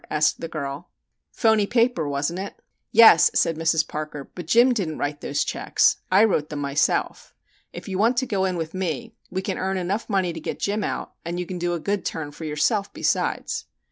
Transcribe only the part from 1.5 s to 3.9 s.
paper, wasn't it?" "Yes," said Mrs.